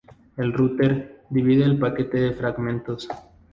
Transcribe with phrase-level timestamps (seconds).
[0.37, 3.07] El router divide el paquete en fragmentos.